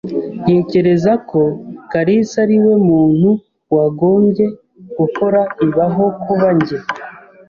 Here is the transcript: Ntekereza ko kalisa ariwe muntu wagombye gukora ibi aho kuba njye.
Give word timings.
Ntekereza 0.41 1.11
ko 1.29 1.41
kalisa 1.91 2.35
ariwe 2.45 2.73
muntu 2.89 3.29
wagombye 3.75 4.45
gukora 4.97 5.39
ibi 5.63 5.79
aho 5.87 6.05
kuba 6.23 6.47
njye. 6.57 6.77